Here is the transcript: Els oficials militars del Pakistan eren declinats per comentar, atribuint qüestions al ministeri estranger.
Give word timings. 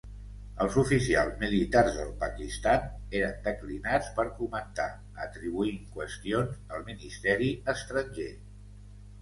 Els 0.63 0.75
oficials 0.83 1.33
militars 1.41 1.91
del 1.97 2.07
Pakistan 2.23 2.87
eren 3.19 3.37
declinats 3.49 4.09
per 4.21 4.25
comentar, 4.39 4.89
atribuint 5.27 5.79
qüestions 5.99 6.59
al 6.79 6.85
ministeri 6.93 7.53
estranger. 7.77 8.31